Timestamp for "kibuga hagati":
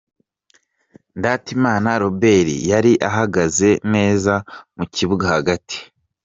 4.95-5.77